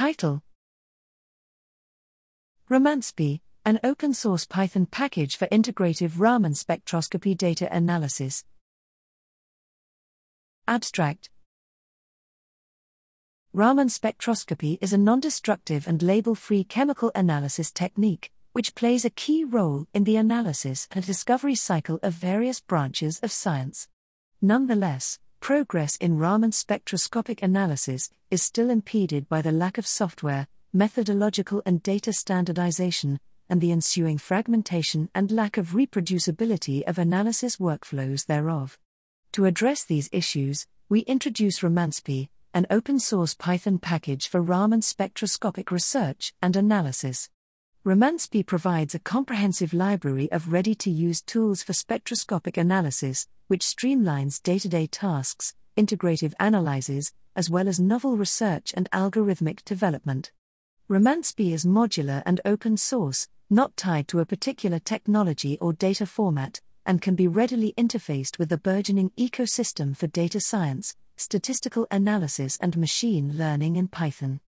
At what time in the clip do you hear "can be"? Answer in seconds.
67.00-67.28